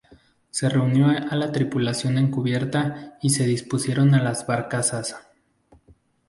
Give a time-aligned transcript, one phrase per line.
[0.49, 5.15] Se reunió a la tripulación en cubierta y se dispusieron las barcazas.